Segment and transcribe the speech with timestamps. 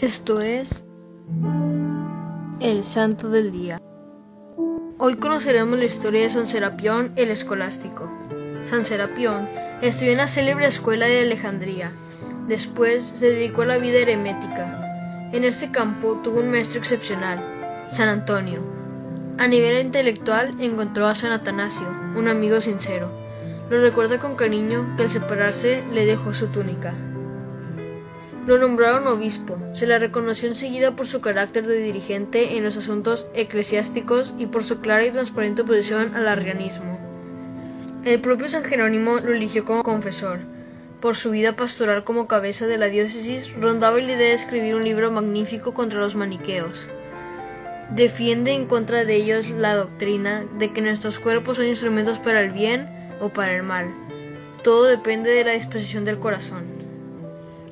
[0.00, 0.86] Esto es
[2.60, 3.78] el Santo del Día.
[4.96, 8.10] Hoy conoceremos la historia de San Serapión el Escolástico.
[8.64, 9.46] San Serapión
[9.82, 11.92] estudió en la célebre escuela de Alejandría.
[12.48, 15.28] Después se dedicó a la vida heremética.
[15.34, 18.60] En este campo tuvo un maestro excepcional, San Antonio.
[19.36, 21.86] A nivel intelectual encontró a San Atanasio,
[22.16, 23.12] un amigo sincero.
[23.68, 26.94] Lo recuerda con cariño que al separarse le dejó su túnica.
[28.46, 29.58] Lo nombraron obispo.
[29.74, 34.64] Se le reconoció enseguida por su carácter de dirigente en los asuntos eclesiásticos y por
[34.64, 36.98] su clara y transparente oposición al arrianismo.
[38.04, 40.38] El propio San Jerónimo lo eligió como confesor.
[41.02, 44.84] Por su vida pastoral como cabeza de la diócesis, rondaba la idea de escribir un
[44.84, 46.88] libro magnífico contra los maniqueos.
[47.90, 52.52] Defiende en contra de ellos la doctrina de que nuestros cuerpos son instrumentos para el
[52.52, 52.88] bien
[53.20, 53.92] o para el mal.
[54.62, 56.69] Todo depende de la disposición del corazón.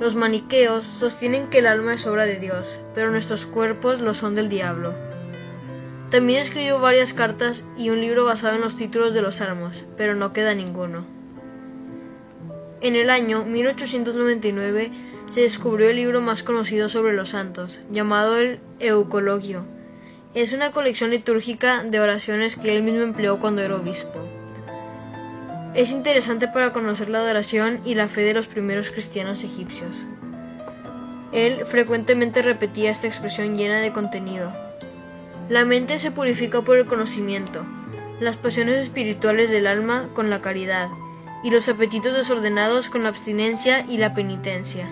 [0.00, 4.34] Los maniqueos sostienen que el alma es obra de Dios, pero nuestros cuerpos lo son
[4.34, 4.92] del diablo.
[6.10, 10.14] También escribió varias cartas y un libro basado en los títulos de los salmos, pero
[10.14, 11.04] no queda ninguno.
[12.80, 14.90] En el año 1899
[15.26, 19.64] se descubrió el libro más conocido sobre los santos, llamado el Eucologio.
[20.34, 24.20] Es una colección litúrgica de oraciones que él mismo empleó cuando era obispo.
[25.74, 30.04] Es interesante para conocer la adoración y la fe de los primeros cristianos egipcios.
[31.32, 34.52] Él frecuentemente repetía esta expresión llena de contenido.
[35.48, 37.66] La mente se purifica por el conocimiento,
[38.20, 40.88] las pasiones espirituales del alma con la caridad,
[41.42, 44.86] y los apetitos desordenados con la abstinencia y la penitencia.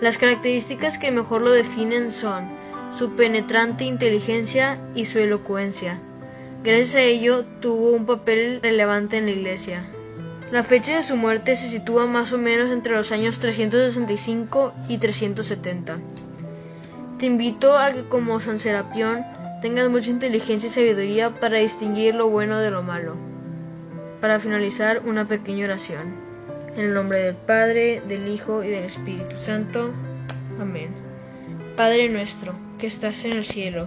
[0.00, 2.48] Las características que mejor lo definen son
[2.92, 6.00] su penetrante inteligencia y su elocuencia,
[6.64, 9.84] Gracias a ello tuvo un papel relevante en la iglesia.
[10.50, 14.98] La fecha de su muerte se sitúa más o menos entre los años 365 y
[14.98, 15.98] 370.
[17.18, 19.24] Te invito a que como San Serapión
[19.62, 23.14] tengas mucha inteligencia y sabiduría para distinguir lo bueno de lo malo.
[24.20, 26.16] Para finalizar, una pequeña oración.
[26.74, 29.92] En el nombre del Padre, del Hijo y del Espíritu Santo.
[30.60, 30.90] Amén.
[31.76, 33.86] Padre nuestro, que estás en el cielo,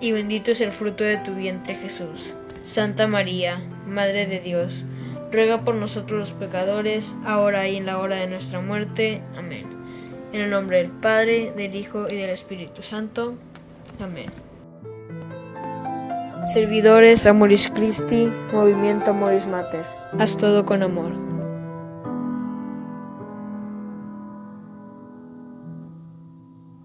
[0.00, 2.34] y bendito es el fruto de tu vientre Jesús.
[2.62, 4.84] Santa María, Madre de Dios,
[5.32, 9.22] ruega por nosotros los pecadores, ahora y en la hora de nuestra muerte.
[9.36, 9.66] Amén.
[10.32, 13.34] En el nombre del Padre, del Hijo y del Espíritu Santo.
[14.00, 14.30] Amén.
[16.52, 19.84] Servidores Amoris Christi, Movimiento Amoris Mater.
[20.18, 21.27] Haz todo con amor.